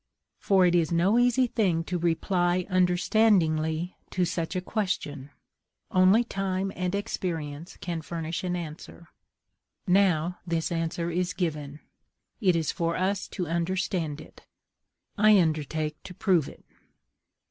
[0.39, 5.29] For it is no easy thing to reply understandingly to such a question;
[5.91, 9.09] only time and experience can furnish an answer.
[9.85, 11.81] Now, this answer is given;
[12.39, 14.47] it is for us to understand it.
[15.19, 16.65] I undertake to prove it.